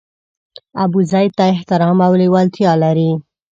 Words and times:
ابوزید 0.83 1.31
ته 1.37 1.43
احترام 1.53 1.97
او 2.07 2.13
لېوالتیا 2.21 2.71
لري. 2.83 3.11